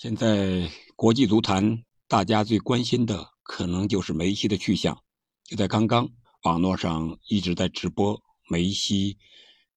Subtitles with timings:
[0.00, 4.98] 现在国际足坛，大家最关心的可能就是梅西的去向。
[5.44, 6.08] 就在刚刚，
[6.44, 8.18] 网络上一直在直播
[8.48, 9.18] 梅西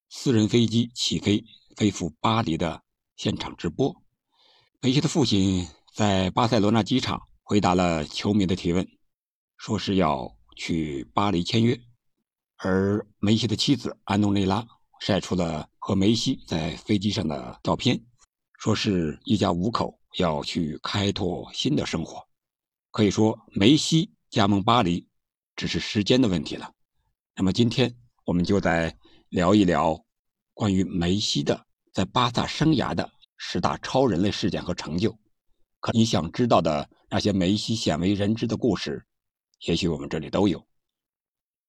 [0.07, 1.43] 私人飞机起飞
[1.75, 2.81] 飞赴巴黎的
[3.17, 3.93] 现场直播。
[4.79, 8.87] 梅西的父亲在巴塞罗那机场回答了球迷的提问，
[9.57, 11.77] 说是要去巴黎签约。
[12.59, 14.65] 而梅西的妻子安东内拉
[15.01, 18.01] 晒出了和梅西在飞机上的照片，
[18.57, 19.99] 说是一家五口。
[20.17, 22.27] 要去开拓新的生活，
[22.91, 25.07] 可以说梅西加盟巴黎
[25.55, 26.71] 只是时间的问题了。
[27.35, 27.95] 那么今天
[28.25, 28.95] 我们就在
[29.29, 29.99] 聊一聊
[30.53, 35.17] 关于梅西的在巴萨生涯的十大超人类事件和成就。
[35.79, 39.03] 可你想知道的那些梅西鲜为人知的故事，
[39.65, 40.63] 也许我们这里都有。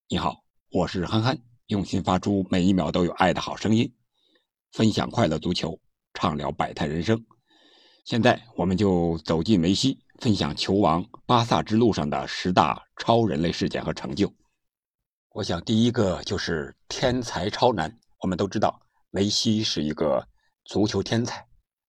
[0.07, 3.91] 你好，我是憨憨，用心发出每一秒都有爱的好声音，
[4.71, 5.81] 分享快乐足球，
[6.13, 7.25] 畅聊百态人生。
[8.05, 14.31] 现在我们就走进梅西，分享球王巴萨之路上的十大超人类事件和成就。
[15.31, 17.91] 我想第一个就是天才超男。
[18.21, 18.79] 我们都知道
[19.09, 20.23] 梅西是一个
[20.67, 21.43] 足球天才，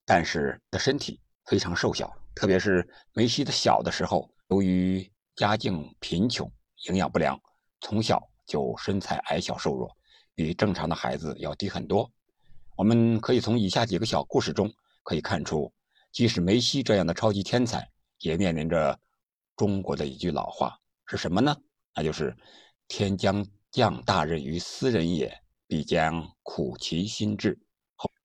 [0.05, 6.49] 但是的身体非常瘦小，特别是梅西的小的时候，由于家境贫穷、
[6.87, 7.37] 营养不良，
[7.81, 9.91] 从小就身材矮小瘦弱，
[10.33, 12.09] 比正常的孩子要低很多。
[12.77, 14.71] 我们可以从以下几个小故事中
[15.03, 15.69] 可以看出。
[16.15, 18.97] 即使梅西这样的超级天才，也面临着
[19.57, 21.53] 中国的一句老话，是什么呢？
[21.93, 22.33] 那就是
[22.87, 27.59] “天将降大任于斯人也，必将苦其心志。”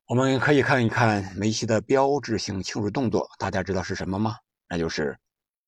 [0.07, 4.37] 我们可以看一看梅西的标志性庆祝动作，大家知道是什么吗？
[4.69, 5.19] 那就是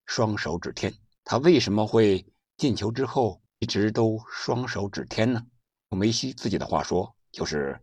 [0.07, 0.95] 双手指天。
[1.25, 2.25] 他为什么会
[2.57, 5.45] 进球之后一直都双手指天呢？
[5.91, 7.77] 用梅西自己的话说，就是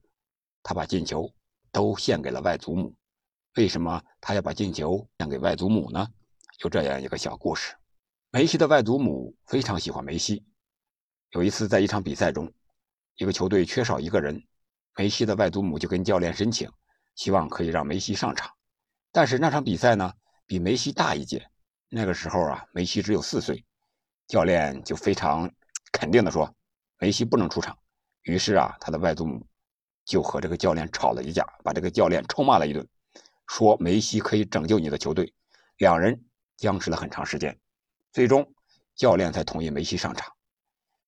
[0.64, 1.30] 他把进球
[1.74, 2.96] 都献给了外祖母。
[3.56, 6.08] 为什么他要把进球献给外祖母呢？
[6.64, 7.76] 有这样一个小故事：
[8.32, 10.46] 梅西的外祖母非常喜欢梅西。
[11.32, 12.52] 有一次在一场比赛中，
[13.16, 14.44] 一个球队缺少一个人，
[14.96, 16.70] 梅西的外祖母就跟教练申请，
[17.16, 18.52] 希望可以让梅西上场。
[19.12, 20.14] 但是那场比赛呢，
[20.46, 21.50] 比梅西大一届。
[21.90, 23.66] 那个时候啊，梅西只有四岁，
[24.28, 25.52] 教练就非常
[25.92, 26.54] 肯定的说，
[27.00, 27.76] 梅西不能出场。
[28.22, 29.44] 于是啊，他的外祖母
[30.06, 32.88] 就和这个教练吵了一架，把这个教练臭骂了一顿。
[33.50, 35.34] 说梅西可以拯救你的球队，
[35.78, 36.24] 两人
[36.56, 37.60] 僵持了很长时间，
[38.14, 38.54] 最终
[38.96, 40.32] 教练才同意梅西上场。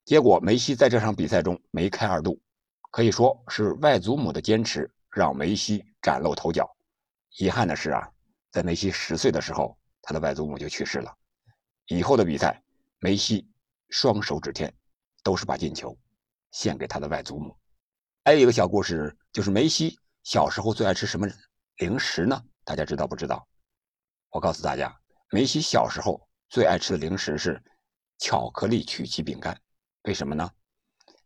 [0.05, 2.41] 结果梅西在这场比赛中梅开二度，
[2.89, 6.67] 可以说是外祖母的坚持让梅西崭露头角。
[7.37, 8.09] 遗憾的是啊，
[8.49, 11.15] 在梅西十岁的时候，他的外祖母就去世了。
[11.85, 12.59] 以后的比赛，
[12.97, 13.47] 梅西
[13.89, 14.73] 双手指天，
[15.21, 15.95] 都是把进球
[16.49, 17.55] 献给他的外祖母。
[18.25, 21.27] 还有一个小故事，就是梅西小时候最爱吃什么？
[21.81, 22.39] 零食呢？
[22.63, 23.47] 大家知道不知道？
[24.29, 24.95] 我告诉大家，
[25.31, 27.59] 梅西小时候最爱吃的零食是
[28.19, 29.59] 巧克力曲奇饼干。
[30.03, 30.47] 为什么呢？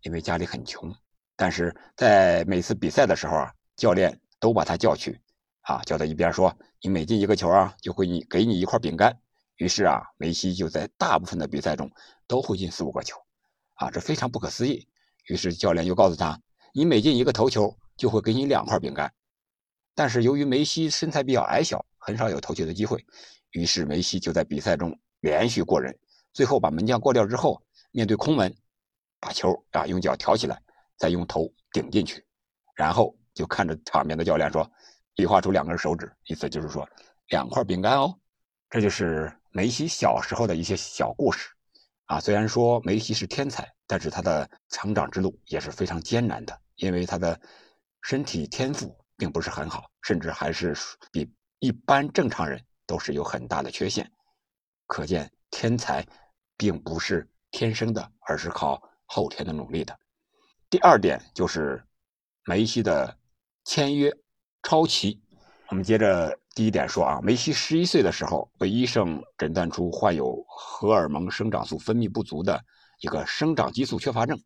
[0.04, 0.90] 因为家里很穷，
[1.36, 5.20] 但是在每次比赛的时候啊，教练都把他叫去，
[5.64, 9.14] 啊，叫到一边说：“你每进一个球啊，就会你给你一块饼干。”
[9.60, 11.92] 于是啊，梅西就在大部分的比赛中
[12.28, 13.18] 都会进四五个球，
[13.74, 14.88] 啊，这非常不可思议。
[15.28, 16.40] 于是教练又告诉他
[16.74, 19.14] ：“你每进一个头球，就会给你两块饼干。”
[19.96, 23.04] 但是由于梅西身材比较矮小，很少有投球的机会，
[23.52, 25.98] 于是梅西就在比赛中连续过人，
[26.34, 27.60] 最后把门将过掉之后，
[27.92, 28.54] 面对空门，
[29.22, 30.62] 把球啊用脚挑起来，
[30.98, 32.24] 再用头顶进去，
[32.76, 34.70] 然后就看着场边的教练说，
[35.16, 36.86] 比划出两根手指，意思就是说
[37.30, 38.14] 两块饼干哦。
[38.70, 41.50] 这就是梅西小时候的一些小故事
[42.08, 42.20] 啊。
[42.20, 47.40] 虽然说梅西是天才，但是他的成长之路也是非常艰难的，因为他的
[48.02, 48.94] 身体天赋。
[49.18, 50.76] 并不是很好，甚至还是
[51.12, 54.12] 比一般正常人都是有很大的缺陷。
[54.88, 56.06] 可见天才
[56.58, 59.98] 并不是天生的，而是靠后天的努力的。
[60.70, 61.84] 第二点就是
[62.46, 63.18] 梅西的
[63.64, 64.12] 签约
[64.62, 65.22] 超奇。
[65.70, 72.64] 我们接着第一点说啊，梅西十一岁的时候被医生诊断出患有荷尔蒙生长素分泌不足的
[73.00, 74.40] 一个生长激素缺乏症，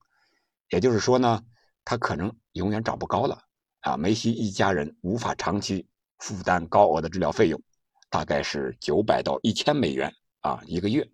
[0.70, 1.44] 也就是说呢，
[1.84, 3.38] 他可能永远长不高了。
[3.82, 5.88] 啊，梅西一家人无法长期
[6.18, 7.62] 负担高额的治疗费用，
[8.10, 11.08] 大概是九百到一千美元啊一个月，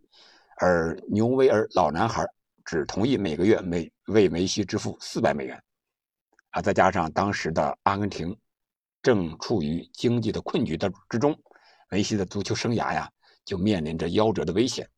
[0.57, 2.25] 而牛维尔老男孩
[2.63, 5.63] 只同意每个月每为梅西支付四百美元，
[6.49, 8.35] 啊，再加上当时的阿根廷
[9.03, 11.39] 正处于经济的困局的之中，
[11.91, 13.07] 梅西的足球生涯呀
[13.45, 14.89] 就面临着夭折的危险。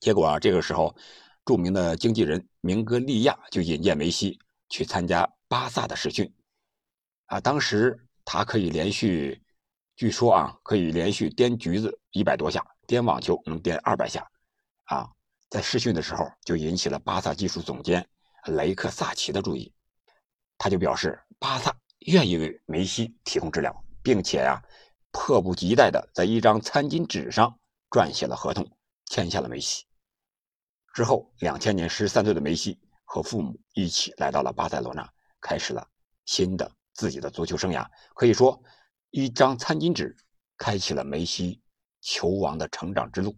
[0.00, 0.96] 结果啊，这个时候，
[1.44, 4.38] 著名的经纪人明哥利亚就引荐梅西
[4.70, 6.32] 去参加巴萨的试训。
[7.28, 9.42] 啊，当时他可以连续
[9.96, 14.26] 据说啊，可以连续颠橘子一百多下，颠网球能颠二百下，
[14.84, 15.08] 啊，
[15.50, 18.06] 在试训的时候就引起了巴萨技术总监
[18.46, 19.72] 雷克萨奇的注意，
[20.56, 21.74] 他就表示巴萨
[22.06, 24.62] 愿意为梅西提供治疗，并且呀，
[25.10, 27.58] 迫不及待的在一张餐巾纸上
[27.90, 28.66] 撰写了合同，
[29.06, 29.84] 签下了梅西。
[30.94, 35.06] 之后，两千年十三岁的梅西和父母一起来到了巴塞罗那，
[35.40, 35.86] 开始了
[36.24, 37.86] 新的自己的足球生涯。
[38.14, 38.62] 可以说。
[39.10, 40.14] 一张餐巾纸
[40.58, 41.62] 开启了梅西
[42.02, 43.34] 球王的成长之路，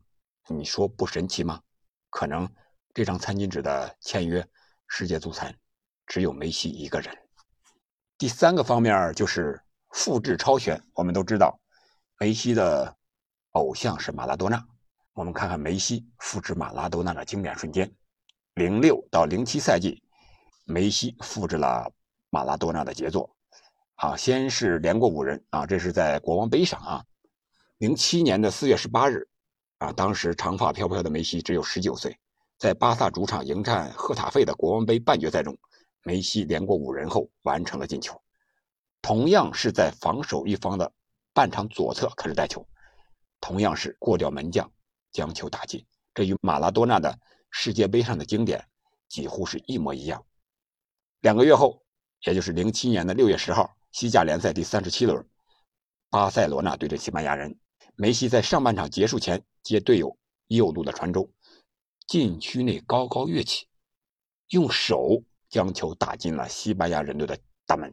[0.48, 1.62] 你说不神奇吗？
[2.10, 2.52] 可能
[2.92, 4.44] 这张餐巾纸的签约
[4.88, 5.56] 世界足坛
[6.08, 7.16] 只有梅西一个人。
[8.18, 10.82] 第三个方面就是复制超选。
[10.92, 11.56] 我们都知道，
[12.18, 12.96] 梅西的
[13.52, 14.60] 偶像是马拉多纳。
[15.12, 17.88] 我们看看梅西复制马拉多纳的经典瞬间：
[18.54, 20.02] 零六到零七赛季，
[20.64, 21.88] 梅西复制了
[22.28, 23.36] 马拉多纳的杰作。
[24.00, 27.04] 啊，先是连过五人啊，这是在国王杯上啊。
[27.76, 29.28] 零七年的四月十八日，
[29.76, 32.18] 啊，当时长发飘飘的梅西只有十九岁，
[32.58, 35.54] 在巴萨主场迎战赫塔费的国王杯半决赛中，
[36.02, 38.18] 梅西连过五人后完成了进球。
[39.02, 40.90] 同样是在防守一方的
[41.34, 42.66] 半场左侧开始带球，
[43.38, 44.72] 同样是过掉门将
[45.12, 47.14] 将球打进，这与马拉多纳的
[47.50, 48.64] 世界杯上的经典
[49.10, 50.24] 几乎是一模一样。
[51.20, 51.82] 两个月后，
[52.24, 53.76] 也就是零七年的六月十号。
[53.92, 55.26] 西甲联赛第三十七轮，
[56.10, 57.58] 巴塞罗那对阵西班牙人。
[57.96, 60.16] 梅西在上半场结束前接队友
[60.46, 61.28] 右路的传中，
[62.06, 63.66] 禁区内高高跃起，
[64.50, 67.92] 用手将球打进了西班牙人队的大门。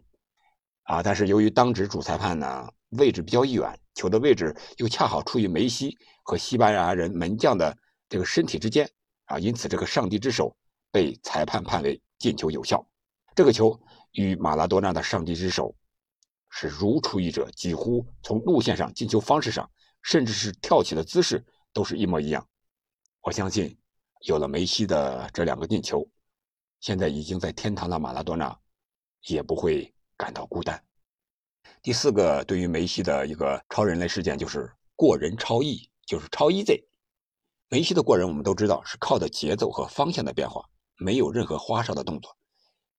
[0.84, 1.02] 啊！
[1.02, 7.76] 但是由于当值主裁判呢位置比较远，球的位置又恰好处于梅西和西班牙人门将的
[8.08, 8.88] 这个身体之间
[9.26, 10.56] 啊，因此这个上帝之手
[10.92, 12.88] 被裁判判为进球有效。
[13.36, 13.78] 这个球
[14.12, 15.76] 与马拉多纳的上帝之手。
[16.50, 19.70] 是如出一辙，几乎从路线上、进球方式上，
[20.02, 22.48] 甚至是跳起的姿势都是一模一样。
[23.22, 23.78] 我相信，
[24.26, 26.08] 有了梅西的这两个进球，
[26.80, 28.58] 现在已经在天堂的马拉多纳
[29.28, 30.84] 也不会感到孤单。
[31.82, 36.88] 第四个，对于梅西的一个超人类事件就是过人超异，就是超 e Z。
[37.70, 40.64] 梅西的过人我们都知道是靠的节奏和方向的变化，
[40.96, 42.38] 没有任何花哨的动作。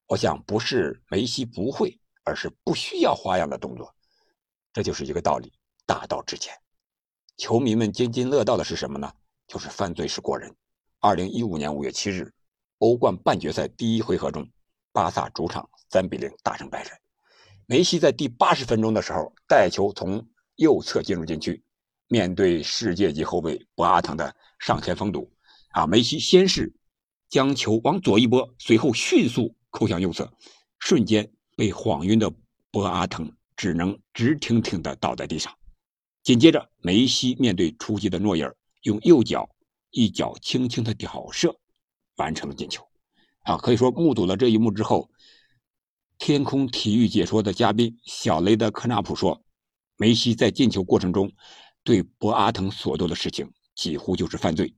[0.07, 1.99] 我想不是梅西不会。
[2.29, 3.95] 而是不需要花样的动作，
[4.75, 5.51] 这就是一个道理，
[5.87, 6.53] 大道至简。
[7.39, 9.11] 球迷们津津乐道的是什么呢？
[9.47, 10.55] 就是犯罪是过人。
[11.01, 12.31] 二零一五年五月七日，
[12.81, 14.47] 欧冠半决赛第一回合中，
[14.93, 16.93] 巴萨主场三比零大胜拜仁。
[17.65, 20.23] 梅西在第八十分钟的时候带球从
[20.57, 21.65] 右侧进入禁区，
[22.09, 25.33] 面对世界级后卫博阿滕的上前封堵，
[25.71, 26.71] 啊，梅西先是
[27.31, 30.31] 将球往左一拨，随后迅速扣向右侧，
[30.79, 31.33] 瞬间。
[31.59, 32.33] 被晃晕的
[32.71, 35.53] 博阿滕只能直挺挺地倒在地上。
[36.23, 39.51] 紧接着，梅西面对出击的诺伊尔，用右脚
[39.91, 41.53] 一脚轻轻的挑射，
[42.15, 42.87] 完成了进球。
[43.41, 45.11] 啊，可以说目睹了这一幕之后，
[46.17, 49.43] 天空体育解说的嘉宾小雷德科纳普说
[49.99, 51.29] ：“梅西在进球过程中
[51.83, 54.73] 对博阿滕所做的事情几乎就是犯罪。”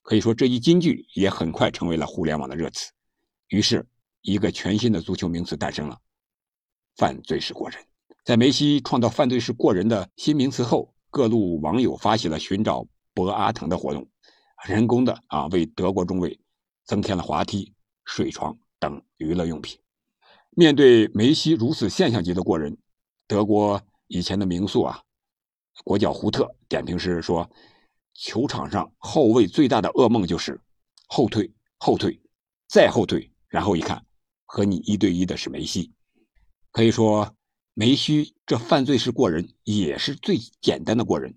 [0.00, 2.90] 可以说这一金句也很快成为了互联网的热词。
[3.48, 3.86] 于是，
[4.22, 5.98] 一个全新的足球名词诞生了。
[6.96, 7.78] 犯罪是过人，
[8.24, 14.06] 在梅西创造“犯罪是过人”的新名词后，各路网友发起了寻找博阿滕的活动，
[14.66, 16.38] 人工的啊为德国中卫
[16.84, 17.72] 增添了滑梯、
[18.04, 19.78] 水床等娱乐用品。
[20.50, 22.76] 面对梅西如此现象级的过人，
[23.26, 25.02] 德国以前的名宿啊，
[25.84, 27.50] 国脚胡特点评是说
[28.12, 30.60] ：“球场上后卫最大的噩梦就是
[31.08, 32.20] 后退、后退、
[32.68, 34.04] 再后退，然后一看，
[34.44, 35.90] 和你一对一的是梅西。”
[36.72, 37.36] 可以说，
[37.74, 41.36] 梅西这犯罪是过人，也是最简单的过人，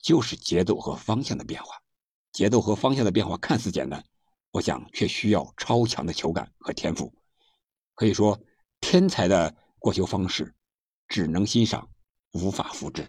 [0.00, 1.82] 就是节奏和方向的变化。
[2.32, 4.02] 节奏和方向的变化看似简单，
[4.52, 7.12] 我想却需要超强的球感和天赋。
[7.94, 8.40] 可以说，
[8.80, 10.54] 天才的过球方式
[11.06, 11.90] 只能欣赏，
[12.32, 13.06] 无法复制。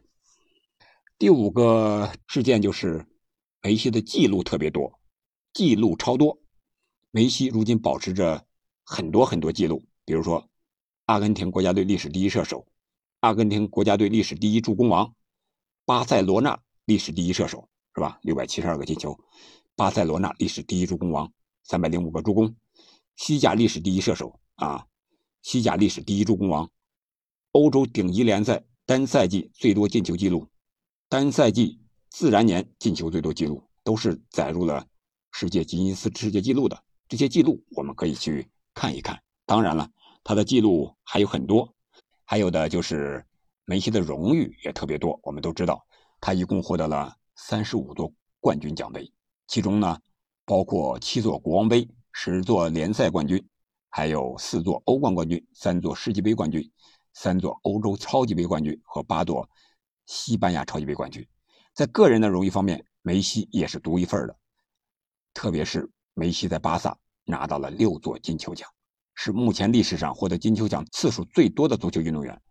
[1.17, 3.07] 第五个事件就是
[3.61, 4.99] 梅西的记录特别多，
[5.53, 6.37] 记录超多。
[7.11, 8.45] 梅西如今保持着
[8.83, 10.50] 很多很多记录，比如说。
[11.11, 12.65] 阿根廷国家队历史第一射手，
[13.19, 15.13] 阿根廷国家队历史第一助攻王，
[15.83, 18.17] 巴塞罗那历史第一射手，是吧？
[18.21, 19.19] 六百七十二个进球，
[19.75, 21.29] 巴塞罗那历史第一助攻王，
[21.63, 22.55] 三百零五个助攻，
[23.17, 24.87] 西甲历史第一射手啊，
[25.41, 26.71] 西甲历史第一助攻王，
[27.51, 30.47] 欧洲顶级联赛单赛季最多进球记录，
[31.09, 34.87] 单赛季自然年进球最多记录，都是载入了
[35.33, 36.83] 世界吉尼斯世界纪录的。
[37.09, 39.21] 这些记录我们可以去看一看。
[39.45, 39.91] 当然了。
[40.23, 41.73] 他的记录还有很多，
[42.25, 43.25] 还有的就是
[43.65, 45.19] 梅西的荣誉也特别多。
[45.23, 45.85] 我们都知道，
[46.19, 49.11] 他一共获得了三十五座冠军奖杯，
[49.47, 49.99] 其中呢
[50.45, 53.43] 包括七座国王杯、十座联赛冠军，
[53.89, 56.71] 还有四座欧冠冠军、三座世界杯冠军、
[57.13, 59.49] 三座欧洲超级杯冠军和八座
[60.05, 61.27] 西班牙超级杯冠军。
[61.73, 64.37] 在个人的荣誉方面，梅西也是独一份的。
[65.33, 68.69] 特别是梅西在巴萨拿到了六座金球奖，
[69.15, 72.41] 是目前历史上获得金球奖次数最多的足球运动员。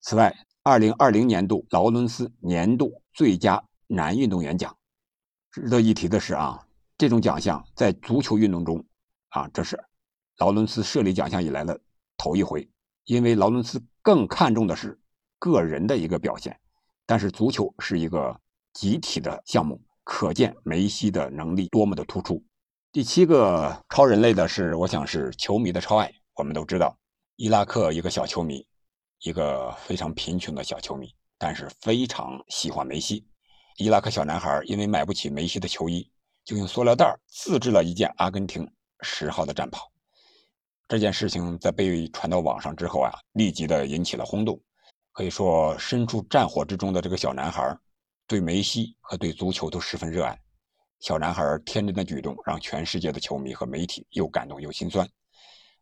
[0.00, 0.34] 此外
[0.64, 4.76] ，2020年度劳伦斯年度最佳男运动员奖，
[5.50, 6.66] 值得一提的是啊，
[6.98, 8.84] 这种奖项在足球运动中
[9.28, 9.78] 啊，这是
[10.38, 11.80] 劳伦斯设立奖项以来的
[12.16, 12.68] 头一回。
[13.04, 14.98] 因为劳伦斯更看重的是
[15.38, 16.58] 个人的一个表现，
[17.04, 18.40] 但是足球是一个
[18.72, 19.80] 集体的项目。
[20.04, 22.44] 可见梅西的能力多么的突出。
[22.92, 26.12] 第七个超人类的是，我想是球迷的超爱。
[26.34, 26.94] 我们都知道，
[27.36, 28.66] 伊拉克一个小球迷，
[29.20, 31.08] 一个非常贫穷的小球迷，
[31.38, 33.26] 但是非常喜欢梅西。
[33.78, 36.06] 伊拉克小男孩因为买不起梅西的球衣，
[36.44, 38.70] 就用塑料袋自制了一件阿根廷
[39.00, 39.90] 十号的战袍。
[40.86, 44.60] 这件事情在被传到网上之后啊，立即的引起了轰动。
[45.12, 47.74] 可以说，身处战火之中的这个小男孩。
[48.26, 50.38] 对梅西和对足球都十分热爱，
[51.02, 55.06] 小男孩天真的举动让全世界的球迷和媒体又感动又心酸。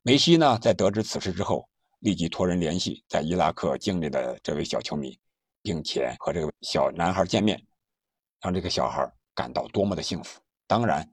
[0.00, 5.20] 梅西呢，在得知此事之后，立即托人联系在伊拉克境内的这位小球迷，
[5.60, 7.62] 并且和这个小男孩见面，
[8.40, 10.40] 让这个小孩感到多么的幸福。
[10.66, 11.06] 当然，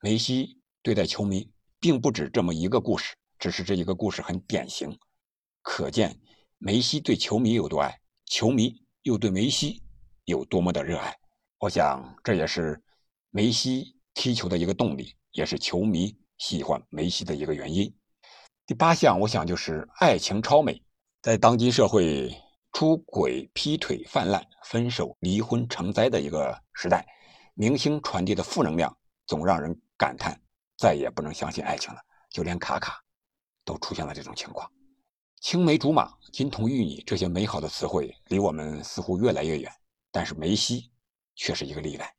[0.00, 1.46] 梅西对待球迷
[1.78, 4.98] 并不止这么一个故事，只是这一个故事很典型，
[5.60, 6.18] 可见
[6.56, 9.82] 梅西对球迷有多爱，球迷又对梅西。
[10.24, 11.14] 有多么的热爱，
[11.58, 12.82] 我想这也是
[13.36, 17.92] 梅西踢球的一个动力，也是球迷喜欢梅西的一个原因。
[18.64, 20.80] 第八项，我想就是爱情超美。
[21.20, 22.32] 在当今社会
[22.72, 27.04] 出轨、劈腿泛滥、分手、离婚成灾的一个时代，
[27.54, 30.40] 明星传递的负能量总让人感叹
[30.78, 32.00] 再也不能相信爱情了。
[32.30, 33.02] 就连卡卡
[33.64, 34.70] 都出现了这种情况。
[35.40, 39.72] 青梅竹马、金童玉女这些美好的词汇离我们似乎越来越远。
[40.12, 40.92] 但是梅西
[41.34, 42.14] 却是一个例外。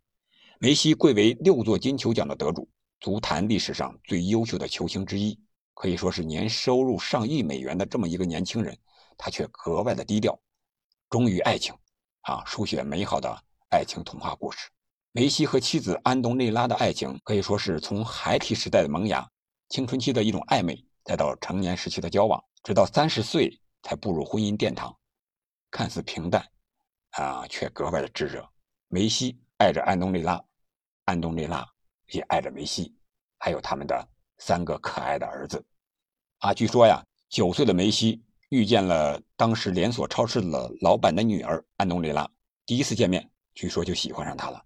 [0.59, 2.69] 梅西贵为六座金球奖的得主，
[3.01, 5.37] 足坛历史上最优秀的球星之一，
[5.73, 8.77] 可以说是年收入上亿美元的这么一个年轻人，
[9.17, 10.39] 他却格外的低调，
[11.09, 11.75] 忠于爱情，
[12.21, 14.69] 啊，书写美好的爱情童话故事。
[15.11, 19.29] 梅西和妻子安东内拉的爱情可以说是从孩提时代的萌芽、
[19.69, 24.97] 青春期的一种暧昧，再到成年时期的交往，直到三十岁才步入婚姻殿堂，
[25.69, 26.45] 看似平淡。
[27.11, 28.45] 啊，却格外的炙热。
[28.89, 30.43] 梅西爱着安东内拉，
[31.05, 31.65] 安东内拉
[32.11, 32.93] 也爱着梅西，
[33.37, 34.05] 还有他们的
[34.37, 35.63] 三个可爱的儿子。
[36.39, 42.29] 啊，据说呀，九岁的梅西遇见了当时连锁超市的老板的女儿安东内拉，
[42.65, 44.61] 第一次见面，据说就喜欢上她了，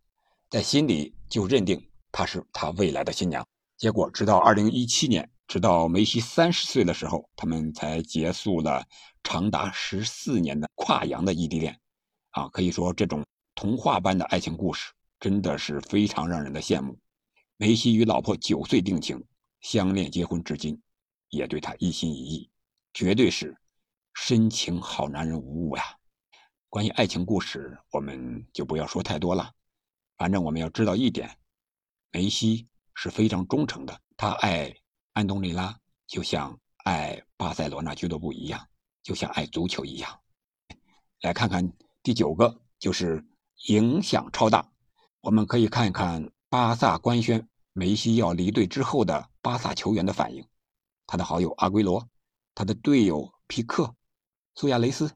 [0.49, 1.79] 在心里就认定
[2.11, 3.45] 她是他未来的新娘。
[3.77, 8.83] 结果，直到二零一七年，直到梅西三十岁的时候，他们才结束了
[9.23, 11.79] 长达十四年的跨洋的异地恋。
[12.31, 13.23] 啊，可以说这种
[13.59, 16.97] 童话般的爱情故事真的是非常让人的羡慕。
[17.57, 19.21] 梅西与老婆九岁定情，
[19.59, 20.81] 相恋结婚至今，
[21.27, 22.49] 也对他一心一意，
[22.93, 23.53] 绝对是
[24.13, 25.83] 深情好男人无误呀。
[26.69, 29.51] 关于爱情故事，我们就不要说太多了。
[30.15, 31.29] 反正我们要知道一点，
[32.11, 34.73] 梅西是非常忠诚的，他爱
[35.11, 38.65] 安东尼拉就像爱巴塞罗那俱乐部一样，
[39.03, 40.17] 就像爱足球一样。
[41.23, 41.69] 来看看。
[42.01, 43.21] 第九个就是
[43.67, 44.71] 影响超大，
[45.19, 50.45] 我们可以看一看巴萨官宣梅西要离队之后的巴萨球员的反应。
[51.05, 52.07] 他的好友阿圭罗，
[52.55, 53.93] 他的队友皮克、
[54.55, 55.07] 苏亚雷斯，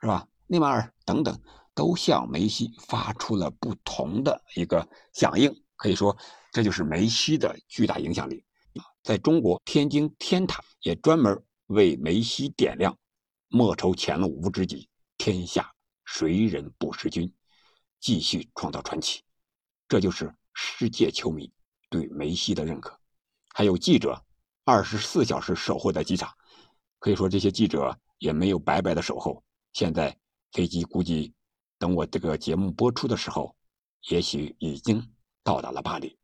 [0.00, 0.26] 是吧？
[0.46, 1.40] 内马尔等等，
[1.72, 5.54] 都向梅西发出了不同的一个响应。
[5.76, 6.16] 可以说，
[6.50, 8.44] 这就是梅西的巨大影响力。
[9.02, 12.96] 在中国，天津天塔也专门为梅西点亮
[13.48, 15.70] “莫愁前路无知己，天下”。
[16.04, 17.32] 谁人不识君？
[18.04, 19.22] 继续创造传奇，
[19.88, 21.50] 这就是世界球迷
[21.88, 23.00] 对梅西的认可。
[23.54, 24.22] 还有记者
[24.62, 26.30] 二十四小时守候在机场，
[26.98, 29.42] 可以说这些记者也没有白白的守候。
[29.72, 30.14] 现在
[30.52, 31.32] 飞机估计
[31.78, 33.56] 等我这个节目播出的时候，
[34.10, 35.02] 也许已经
[35.42, 36.18] 到达了巴黎。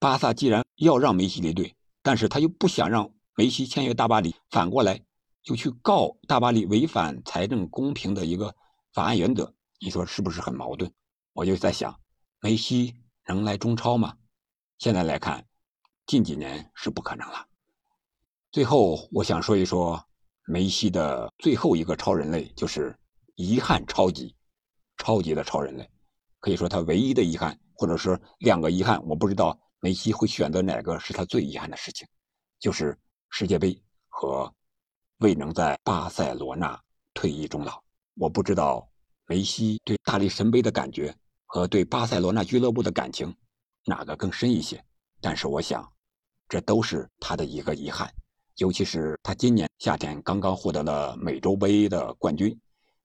[0.00, 5.00] 巴萨既然要让梅西离队，但是他又不想让梅西签约大巴黎，反过来
[5.44, 8.56] 又去告大巴黎违反财政公平的一个。
[8.92, 10.92] 法案原则，你说是不是很矛盾？
[11.32, 11.98] 我就在想，
[12.38, 12.94] 梅西
[13.26, 14.14] 能来中超吗？
[14.76, 15.46] 现在来看，
[16.04, 17.46] 近几年是不可能了。
[18.52, 19.98] 最后，我想说一说
[20.44, 22.94] 梅西的最后一个超人类，就是
[23.36, 24.36] 遗憾超级，
[24.98, 25.90] 超级的超人类，
[26.40, 32.06] 可以说他唯一的遗憾，或者说两个遗憾，我不知道梅西会选择哪个是他最遗憾的事情，
[32.58, 32.98] 就是
[33.30, 34.52] 世界杯和
[35.20, 36.78] 未能在巴塞罗那
[37.14, 37.82] 退役终老。
[38.16, 38.86] 我不知道
[39.30, 41.14] 梅西对大力神杯的感觉
[41.46, 43.32] 和对巴塞罗那俱乐部的感情
[43.86, 44.84] 哪个更深一些，
[45.20, 45.88] 但是我想，
[46.48, 48.12] 这都是他的一个遗憾。
[48.56, 52.60] 尤其是他今年夏天刚刚获得了美洲杯的冠军，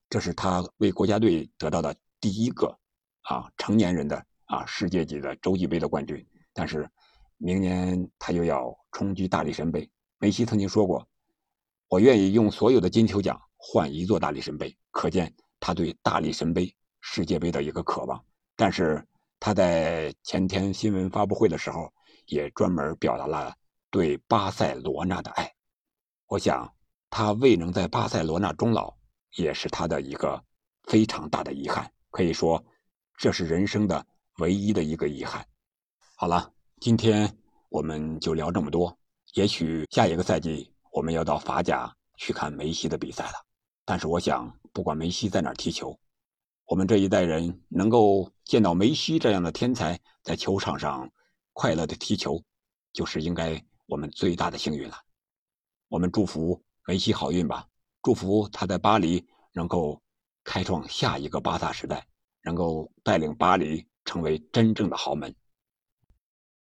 [0.10, 2.76] 这是他为国家队得到的第一个
[3.30, 6.28] 啊成年人的啊世界级的洲际杯的冠军。
[6.54, 6.90] 但是
[7.38, 9.88] 明年他又要冲击大力神杯。
[10.18, 11.08] 梅西曾经说过
[11.88, 15.32] ：“我愿意用所有的金球奖换一座大力神杯。”可见
[15.66, 18.24] 他对大力神杯世界杯的一个渴望。
[18.56, 19.04] 但是
[19.40, 21.92] 他在前天新闻发布会的时候
[22.28, 23.52] 也专门表达了。
[23.90, 25.52] 对巴塞罗那的爱，
[26.28, 26.72] 我想
[27.10, 28.94] 他未能在巴塞罗那终老，
[29.38, 30.40] 也是他的一个
[30.84, 31.92] 非常大的遗憾。
[32.12, 32.64] 可以说，
[33.18, 34.06] 这是人生的
[34.38, 35.44] 唯一的一个遗憾。
[36.16, 37.36] 好了，今天
[37.70, 38.96] 我们就聊这么多。
[39.34, 43.46] 也许下一个赛季我们要到法甲去看梅西的比赛了。
[43.86, 45.98] 但是我想，不管梅西在哪踢球，
[46.66, 51.10] 我们这一代人能够见到梅西这样的天才在球场上
[51.54, 52.44] 快乐的踢球，
[52.94, 53.66] 就是应该。
[53.88, 54.96] 我们最大的幸运了，
[55.90, 57.68] 我们祝福梅西好运吧，
[58.02, 60.02] 祝福他在巴黎能够
[60.44, 62.08] 开创下一个巴萨时代，
[62.42, 65.36] 能够带领巴黎成为真正的豪门。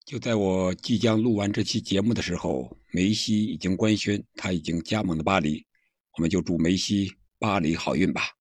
[0.05, 5.65] 就在我即将录完这期节目的时候，梅西已经官宣他已经加盟了巴黎，
[6.15, 8.35] 我们就祝梅西巴黎好运吧。